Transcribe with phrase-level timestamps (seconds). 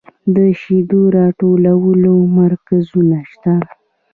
[0.35, 3.53] د شیدو راټولولو مرکزونه شته